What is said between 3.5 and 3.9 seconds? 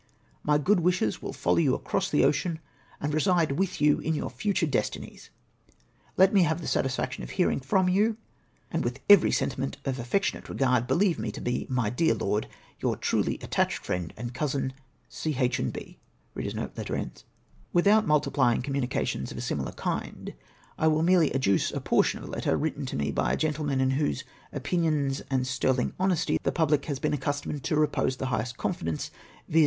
with